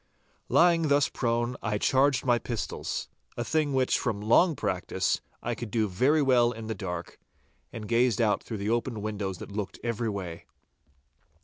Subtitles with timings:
[0.49, 5.87] Lying thus prone, I charged my pistols—a thing which, from long practice, I could do
[5.87, 7.19] very well in the dark,
[7.71, 10.47] and gazed out through the open windows that looked every way.